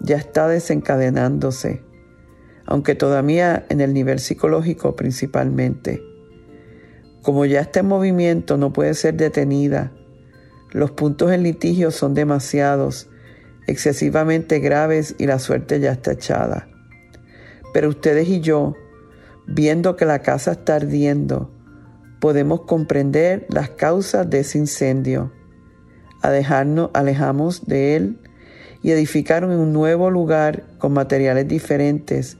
ya 0.00 0.16
está 0.16 0.48
desencadenándose 0.48 1.84
aunque 2.70 2.94
todavía 2.94 3.66
en 3.68 3.80
el 3.80 3.92
nivel 3.92 4.20
psicológico 4.20 4.94
principalmente. 4.94 6.04
Como 7.20 7.44
ya 7.44 7.60
está 7.60 7.80
en 7.80 7.86
movimiento, 7.86 8.56
no 8.56 8.72
puede 8.72 8.94
ser 8.94 9.14
detenida. 9.14 9.92
Los 10.70 10.92
puntos 10.92 11.32
en 11.32 11.42
litigio 11.42 11.90
son 11.90 12.14
demasiados, 12.14 13.10
excesivamente 13.66 14.60
graves 14.60 15.16
y 15.18 15.26
la 15.26 15.40
suerte 15.40 15.80
ya 15.80 15.90
está 15.90 16.12
echada. 16.12 16.69
Pero 17.72 17.88
ustedes 17.88 18.28
y 18.28 18.40
yo, 18.40 18.74
viendo 19.46 19.96
que 19.96 20.04
la 20.04 20.20
casa 20.20 20.52
está 20.52 20.76
ardiendo, 20.76 21.50
podemos 22.20 22.62
comprender 22.62 23.46
las 23.48 23.70
causas 23.70 24.28
de 24.28 24.40
ese 24.40 24.58
incendio. 24.58 25.32
dejarnos, 26.22 26.90
alejamos 26.92 27.66
de 27.66 27.96
él 27.96 28.18
y 28.82 28.90
edificaron 28.90 29.52
un 29.52 29.72
nuevo 29.72 30.10
lugar 30.10 30.64
con 30.78 30.92
materiales 30.92 31.48
diferentes 31.48 32.36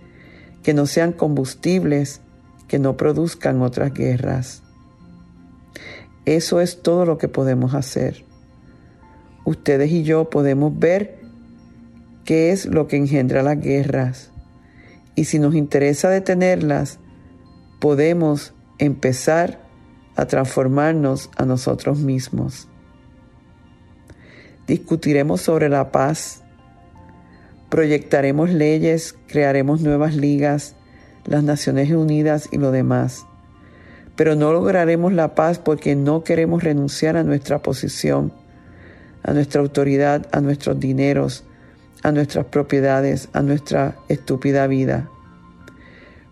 que 0.63 0.75
no 0.75 0.87
sean 0.87 1.13
combustibles 1.13 2.21
que 2.69 2.79
no 2.79 2.97
produzcan 2.97 3.63
otras 3.63 3.93
guerras. 3.93 4.63
Eso 6.25 6.61
es 6.61 6.83
todo 6.83 7.05
lo 7.05 7.19
que 7.19 7.27
podemos 7.27 7.75
hacer. 7.75 8.25
Ustedes 9.45 9.91
y 9.91 10.05
yo 10.05 10.31
podemos 10.31 10.79
ver 10.79 11.19
qué 12.25 12.53
es 12.53 12.67
lo 12.67 12.87
que 12.87 12.97
engendra 12.97 13.43
las 13.43 13.59
guerras 13.59 14.31
y 15.21 15.27
si 15.27 15.39
nos 15.39 15.55
interesa 15.55 16.09
detenerlas, 16.09 16.99
podemos 17.79 18.55
empezar 18.79 19.61
a 20.17 20.25
transformarnos 20.25 21.29
a 21.37 21.45
nosotros 21.45 21.99
mismos. 21.99 22.69
Discutiremos 24.67 25.43
sobre 25.43 25.69
la 25.69 25.93
paz 25.93 26.43
Proyectaremos 27.69 28.49
leyes, 28.49 29.15
crearemos 29.27 29.83
nuevas 29.83 30.17
ligas, 30.17 30.75
las 31.27 31.45
Naciones 31.45 31.93
Unidas 31.93 32.49
y 32.51 32.57
lo 32.57 32.71
demás. 32.71 33.27
Pero 34.17 34.37
no 34.37 34.55
lograremos 34.55 35.13
la 35.13 35.35
paz 35.35 35.59
porque 35.59 35.97
no 35.97 36.25
queremos 36.25 36.65
renunciar 36.65 37.19
a 37.19 37.25
nuestra 37.25 37.61
posición, 37.61 38.33
a 39.23 39.35
nuestra 39.35 39.61
autoridad, 39.61 40.29
a 40.33 40.41
nuestros 40.41 40.81
dineros, 40.81 41.45
a 42.03 42.13
nuestras 42.13 42.47
propiedades, 42.47 43.29
a 43.33 43.43
nuestra 43.43 43.97
estúpida 44.09 44.67
vida. 44.67 45.11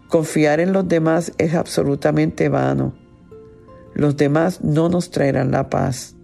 Confiar 0.09 0.61
en 0.61 0.73
los 0.73 0.89
demás 0.89 1.33
es 1.39 1.55
absolutamente 1.55 2.49
vano. 2.49 2.95
Los 3.95 4.17
demás 4.17 4.63
no 4.63 4.89
nos 4.89 5.11
traerán 5.11 5.51
la 5.51 5.69
paz. 5.69 6.17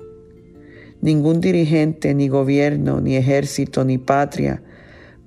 Ningún 1.01 1.41
dirigente, 1.41 2.15
ni 2.15 2.29
gobierno, 2.29 3.01
ni 3.01 3.17
ejército, 3.17 3.85
ni 3.85 3.99
patria 3.99 4.63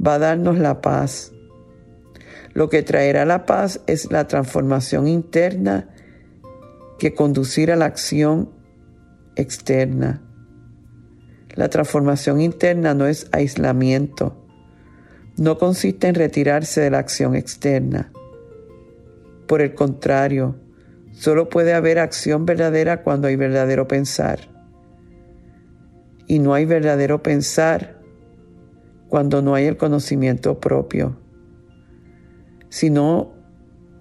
va 0.05 0.15
a 0.15 0.19
darnos 0.19 0.57
la 0.57 0.81
paz. 0.81 1.33
Lo 2.53 2.69
que 2.69 2.81
traerá 2.81 3.25
la 3.25 3.45
paz 3.45 3.81
es 3.87 4.11
la 4.11 4.27
transformación 4.27 5.07
interna 5.07 5.89
que 6.97 7.13
conducirá 7.13 7.75
a 7.75 7.77
la 7.77 7.85
acción 7.85 8.49
externa. 9.35 10.26
La 11.57 11.69
transformación 11.69 12.39
interna 12.39 12.93
no 12.93 13.07
es 13.07 13.27
aislamiento, 13.31 14.37
no 15.37 15.57
consiste 15.57 16.07
en 16.07 16.13
retirarse 16.13 16.81
de 16.81 16.91
la 16.91 16.99
acción 16.99 17.35
externa. 17.35 18.11
Por 19.47 19.63
el 19.63 19.73
contrario, 19.73 20.55
solo 21.13 21.49
puede 21.49 21.73
haber 21.73 21.97
acción 21.97 22.45
verdadera 22.45 23.01
cuando 23.01 23.27
hay 23.27 23.35
verdadero 23.35 23.87
pensar. 23.87 24.39
Y 26.27 26.37
no 26.37 26.53
hay 26.53 26.65
verdadero 26.65 27.23
pensar 27.23 27.99
cuando 29.09 29.41
no 29.41 29.55
hay 29.55 29.65
el 29.65 29.77
conocimiento 29.77 30.59
propio. 30.59 31.17
Si 32.69 32.91
no 32.91 33.33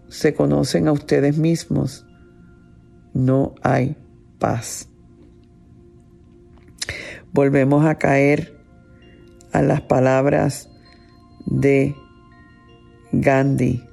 se 0.09 0.35
conocen 0.35 0.89
a 0.89 0.93
ustedes 0.93 1.39
mismos, 1.39 2.05
no 3.15 3.55
hay 3.63 3.97
paz. 4.39 4.91
Volvemos 7.37 7.85
a 7.85 7.97
caer 7.97 8.59
a 9.53 9.61
las 9.61 9.83
palabras 9.83 10.71
de 11.45 11.95
Gandhi. 13.13 13.85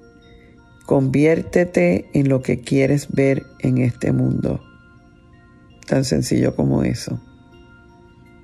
Conviértete 0.85 2.09
en 2.13 2.29
lo 2.29 2.41
que 2.41 2.61
quieres 2.61 3.09
ver 3.11 3.43
en 3.59 3.79
este 3.79 4.13
mundo. 4.13 4.61
Tan 5.85 6.05
sencillo 6.05 6.55
como 6.55 6.83
eso. 6.83 7.21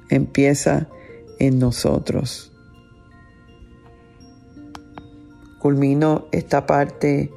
Empieza 0.09 0.89
en 1.39 1.59
nosotros. 1.59 2.51
culmino 5.59 6.27
esta 6.31 6.65
parte 6.65 7.31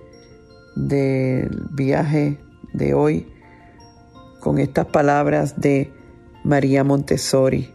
del 0.77 1.51
viaje 1.73 2.39
de 2.73 2.95
hoy 2.95 3.27
con 4.41 4.59
estas 4.59 4.87
palabras 4.87 5.61
de 5.61 5.93
María 6.45 6.83
Montessori. 6.83 7.73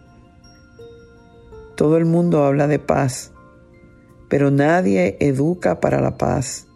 Todo 1.76 1.96
el 1.96 2.04
mundo 2.04 2.44
habla 2.44 2.68
de 2.68 2.80
paz, 2.80 3.32
pero 4.28 4.52
nadie 4.52 5.16
educa 5.22 5.80
para 5.80 6.02
la 6.02 6.18
paz. 6.18 6.68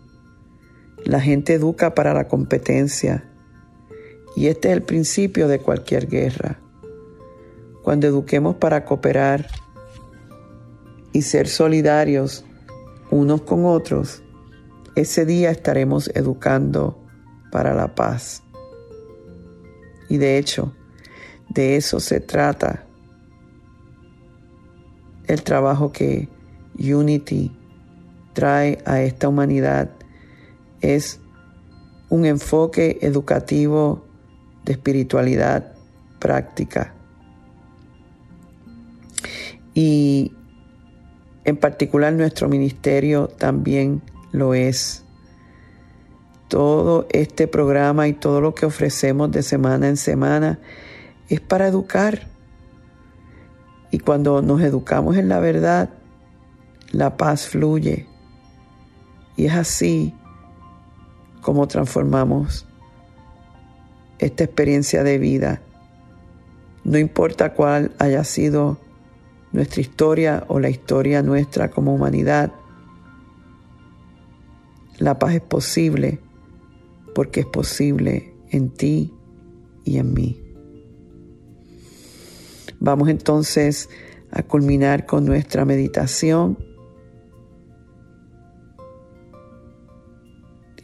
La 1.03 1.19
gente 1.19 1.53
educa 1.53 1.93
para 1.93 2.13
la 2.13 2.29
competencia. 2.29 3.29
Y 4.37 4.47
este 4.47 4.69
es 4.69 4.73
el 4.73 4.83
principio 4.83 5.49
de 5.49 5.59
cualquier 5.59 6.07
guerra. 6.07 6.61
Cuando 7.83 8.07
eduquemos 8.07 8.55
para 8.55 8.85
cooperar 8.85 9.47
y 11.11 11.23
ser 11.23 11.49
solidarios, 11.49 12.45
unos 13.09 13.41
con 13.41 13.65
otros, 13.65 14.23
ese 14.95 15.25
día 15.25 15.51
estaremos 15.51 16.09
educando 16.15 17.03
para 17.51 17.73
la 17.73 17.95
paz. 17.95 18.43
Y 20.07 20.17
de 20.17 20.37
hecho, 20.37 20.73
de 21.53 21.75
eso 21.75 21.99
se 21.99 22.21
trata 22.21 22.85
el 25.27 25.43
trabajo 25.43 25.91
que 25.91 26.29
Unity 26.77 27.51
trae 28.33 28.77
a 28.85 29.01
esta 29.01 29.27
humanidad. 29.27 29.89
Es 30.79 31.19
un 32.09 32.25
enfoque 32.25 32.99
educativo 33.01 34.05
de 34.63 34.73
espiritualidad 34.73 35.73
práctica. 36.19 36.93
Y 39.73 40.33
en 41.43 41.57
particular 41.57 42.13
nuestro 42.13 42.47
ministerio 42.47 43.27
también 43.27 44.01
lo 44.31 44.53
es. 44.53 45.03
Todo 46.47 47.07
este 47.11 47.47
programa 47.47 48.07
y 48.07 48.13
todo 48.13 48.39
lo 48.39 48.53
que 48.53 48.65
ofrecemos 48.65 49.31
de 49.31 49.43
semana 49.43 49.87
en 49.87 49.97
semana 49.97 50.59
es 51.31 51.39
para 51.41 51.67
educar. 51.67 52.27
Y 53.89 53.99
cuando 53.99 54.41
nos 54.41 54.61
educamos 54.61 55.15
en 55.17 55.29
la 55.29 55.39
verdad, 55.39 55.89
la 56.91 57.15
paz 57.15 57.47
fluye. 57.47 58.05
Y 59.37 59.45
es 59.45 59.53
así 59.53 60.13
como 61.41 61.67
transformamos 61.67 62.67
esta 64.19 64.43
experiencia 64.43 65.03
de 65.03 65.17
vida. 65.17 65.61
No 66.83 66.97
importa 66.97 67.53
cuál 67.53 67.91
haya 67.97 68.23
sido 68.23 68.77
nuestra 69.53 69.81
historia 69.81 70.43
o 70.49 70.59
la 70.59 70.69
historia 70.69 71.21
nuestra 71.21 71.71
como 71.71 71.93
humanidad, 71.93 72.51
la 74.97 75.17
paz 75.17 75.35
es 75.35 75.41
posible 75.41 76.19
porque 77.15 77.41
es 77.41 77.45
posible 77.45 78.33
en 78.49 78.69
ti 78.69 79.13
y 79.85 79.97
en 79.97 80.13
mí. 80.13 80.50
Vamos 82.83 83.09
entonces 83.09 83.89
a 84.31 84.41
culminar 84.41 85.05
con 85.05 85.23
nuestra 85.23 85.65
meditación. 85.65 86.57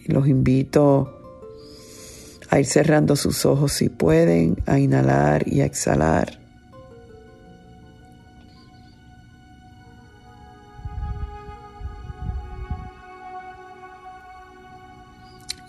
Los 0.06 0.28
invito 0.28 1.12
a 2.52 2.60
ir 2.60 2.68
cerrando 2.68 3.16
sus 3.16 3.48
ojos 3.48 3.74
si 3.74 3.90
pueden, 3.90 4.58
a 4.68 4.78
inhalar 4.78 5.48
y 5.48 5.62
a 5.62 5.66
exhalar. 5.66 6.40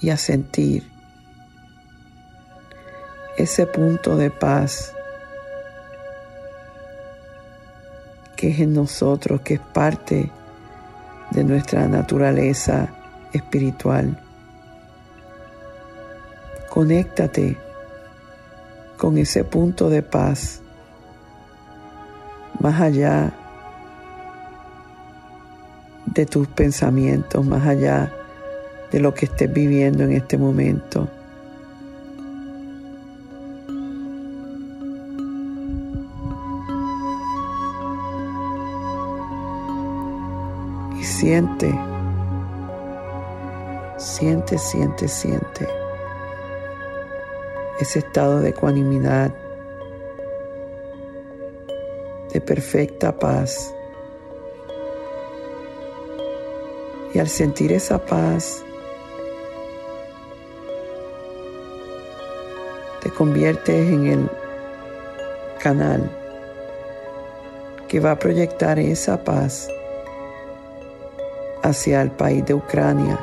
Y 0.03 0.11
a 0.11 0.19
sentir 0.19 0.85
ese 3.39 3.65
punto 3.65 4.19
de 4.19 4.31
paz 4.31 4.93
que 8.39 8.51
es 8.51 8.61
en 8.61 8.73
nosotros, 8.73 9.41
que 9.41 9.55
es 9.55 9.61
parte 9.61 10.31
de 11.33 11.43
nuestra 11.43 11.89
naturaleza 11.89 12.89
espiritual. 13.33 14.17
Conéctate 16.71 17.57
con 18.97 19.19
ese 19.19 19.43
punto 19.43 19.91
de 19.91 20.03
paz 20.03 20.61
más 22.61 22.81
allá 22.81 23.33
de 26.07 26.25
tus 26.25 26.47
pensamientos, 26.47 27.45
más 27.45 27.67
allá 27.67 28.13
de 28.93 29.01
lo 29.01 29.15
que 29.15 29.27
estés 29.27 29.53
viviendo 29.53 30.05
en 30.05 30.13
este 30.13 30.39
momento. 30.39 31.09
Siente, 41.19 41.69
siente, 43.97 44.57
siente, 44.57 45.09
siente. 45.09 45.69
Ese 47.81 47.99
estado 47.99 48.39
de 48.39 48.51
ecuanimidad, 48.51 49.35
de 52.33 52.41
perfecta 52.41 53.19
paz. 53.19 53.75
Y 57.15 57.19
al 57.19 57.29
sentir 57.29 57.73
esa 57.73 57.99
paz, 57.99 58.63
te 63.03 63.11
conviertes 63.11 63.89
en 63.89 64.07
el 64.07 64.31
canal 65.59 66.09
que 67.89 67.99
va 67.99 68.13
a 68.13 68.19
proyectar 68.21 68.79
esa 68.79 69.25
paz 69.25 69.69
hacia 71.69 72.03
el 72.03 72.11
país 72.11 72.45
de 72.47 72.55
Ucrania. 72.55 73.19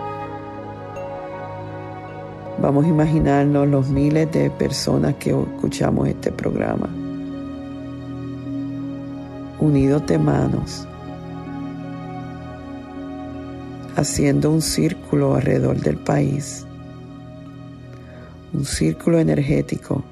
Vamos 2.61 2.85
a 2.85 2.87
imaginarnos 2.87 3.67
los 3.67 3.89
miles 3.89 4.31
de 4.31 4.49
personas 4.49 5.15
que 5.15 5.31
escuchamos 5.31 6.07
este 6.07 6.31
programa, 6.31 6.87
unidos 9.59 10.05
de 10.07 10.17
manos, 10.17 10.87
haciendo 13.95 14.51
un 14.51 14.61
círculo 14.61 15.35
alrededor 15.35 15.81
del 15.81 15.97
país, 15.97 16.65
un 18.53 18.63
círculo 18.63 19.19
energético. 19.19 20.03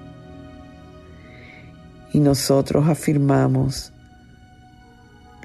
Y 2.12 2.20
nosotros 2.20 2.88
afirmamos 2.88 3.92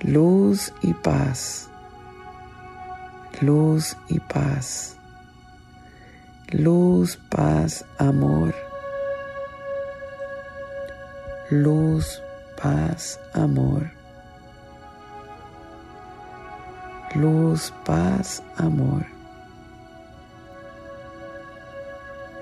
luz 0.02 0.72
y 0.82 0.92
paz, 0.92 1.70
luz 3.42 3.96
y 4.08 4.20
paz 4.20 4.98
luz, 6.52 7.18
paz, 7.28 7.84
amor. 7.98 8.54
Luz, 11.50 12.22
paz, 12.60 13.20
amor. 13.34 13.90
Luz, 17.14 17.72
paz, 17.84 18.42
amor. 18.56 19.04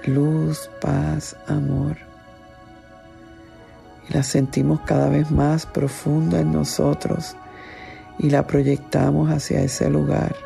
Luz, 0.05 0.71
paz, 0.81 1.37
amor. 1.49 1.97
Y 4.09 4.13
la 4.13 4.23
sentimos 4.23 4.81
cada 4.83 5.09
vez 5.09 5.31
más 5.33 5.67
profunda 5.67 6.41
en 6.41 6.53
nosotros 6.53 7.37
y 8.19 8.31
la 8.31 8.47
proyectamos 8.47 9.31
hacia 9.31 9.63
ese 9.63 9.91
lugar 9.91 10.37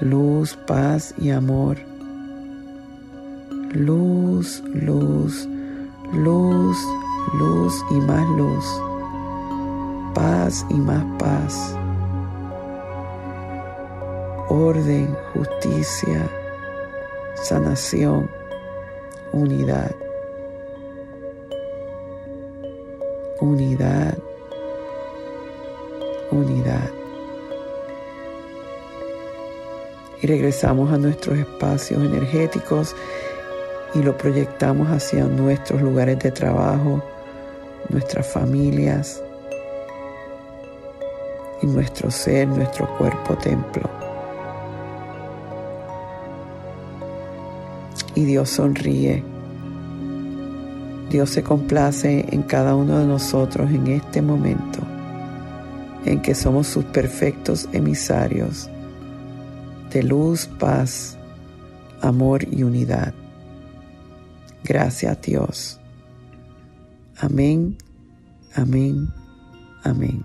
luz, 0.00 0.56
paz 0.66 1.14
y 1.18 1.30
amor. 1.30 1.76
Luz, 3.72 4.62
luz, 4.74 5.48
luz, 6.12 6.78
luz 7.38 7.84
y 7.90 7.94
más 7.94 8.28
luz. 8.36 8.64
Paz 10.14 10.64
y 10.70 10.74
más 10.74 11.04
paz. 11.18 11.76
Orden, 14.48 15.14
justicia, 15.32 16.28
sanación, 17.34 18.30
unidad. 19.32 19.94
Unidad, 23.40 24.16
unidad. 26.30 27.05
Y 30.22 30.26
regresamos 30.26 30.92
a 30.92 30.98
nuestros 30.98 31.38
espacios 31.38 32.02
energéticos 32.02 32.94
y 33.94 34.02
lo 34.02 34.16
proyectamos 34.16 34.88
hacia 34.88 35.24
nuestros 35.24 35.80
lugares 35.82 36.18
de 36.18 36.30
trabajo, 36.30 37.02
nuestras 37.88 38.26
familias 38.26 39.22
y 41.62 41.66
nuestro 41.66 42.10
ser, 42.10 42.48
nuestro 42.48 42.88
cuerpo 42.98 43.36
templo. 43.36 43.88
Y 48.14 48.24
Dios 48.24 48.48
sonríe. 48.50 49.22
Dios 51.10 51.30
se 51.30 51.42
complace 51.42 52.26
en 52.30 52.42
cada 52.42 52.74
uno 52.74 52.98
de 52.98 53.06
nosotros 53.06 53.70
en 53.70 53.86
este 53.86 54.20
momento 54.20 54.80
en 56.04 56.20
que 56.20 56.34
somos 56.34 56.66
sus 56.66 56.84
perfectos 56.84 57.68
emisarios 57.72 58.68
luz, 60.02 60.46
paz, 60.58 61.16
amor 62.00 62.44
y 62.50 62.62
unidad. 62.62 63.14
Gracias 64.64 65.20
Dios. 65.22 65.80
Amén, 67.18 67.76
amén, 68.54 69.08
amén. 69.84 70.24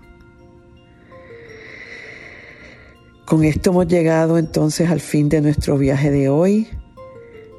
Con 3.24 3.44
esto 3.44 3.70
hemos 3.70 3.86
llegado 3.86 4.36
entonces 4.36 4.90
al 4.90 5.00
fin 5.00 5.28
de 5.28 5.40
nuestro 5.40 5.78
viaje 5.78 6.10
de 6.10 6.28
hoy. 6.28 6.68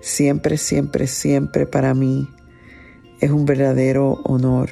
Siempre, 0.01 0.57
siempre, 0.57 1.07
siempre 1.07 1.65
para 1.65 1.93
mí 1.93 2.27
es 3.21 3.31
un 3.31 3.45
verdadero 3.45 4.19
honor 4.25 4.69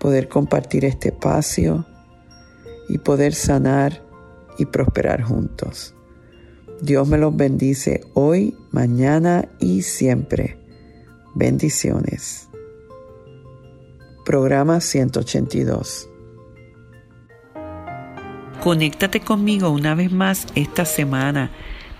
poder 0.00 0.28
compartir 0.28 0.84
este 0.84 1.08
espacio 1.08 1.84
y 2.88 2.98
poder 2.98 3.34
sanar 3.34 4.02
y 4.58 4.66
prosperar 4.66 5.22
juntos. 5.22 5.95
Dios 6.80 7.08
me 7.08 7.18
los 7.18 7.34
bendice 7.34 8.02
hoy, 8.14 8.54
mañana 8.70 9.48
y 9.58 9.82
siempre. 9.82 10.58
Bendiciones. 11.34 12.48
Programa 14.24 14.80
182. 14.80 16.08
Conéctate 18.62 19.20
conmigo 19.20 19.70
una 19.70 19.94
vez 19.94 20.12
más 20.12 20.46
esta 20.54 20.84
semana 20.84 21.50